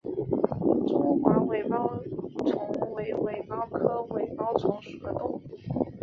[0.87, 5.41] 中华尾孢虫为尾孢科尾孢虫属的动物。